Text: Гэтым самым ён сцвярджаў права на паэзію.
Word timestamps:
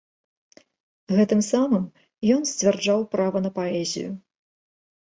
Гэтым 1.19 1.41
самым 1.51 1.85
ён 2.37 2.41
сцвярджаў 2.53 2.99
права 3.13 3.37
на 3.49 3.57
паэзію. 3.61 4.11